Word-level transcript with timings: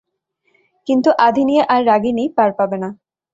কিন্তু 0.87 1.09
আধিনি 1.19 1.55
আর 1.65 1.81
রাগিনী 1.85 2.25
পার 2.37 2.51
পাবে 2.57 2.77
না। 2.83 2.89